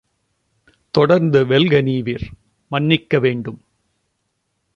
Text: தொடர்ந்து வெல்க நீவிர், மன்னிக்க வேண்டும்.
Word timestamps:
தொடர்ந்து 0.91 1.45
வெல்க 1.45 1.81
நீவிர், 1.81 2.25
மன்னிக்க 2.71 3.19
வேண்டும். 3.19 3.59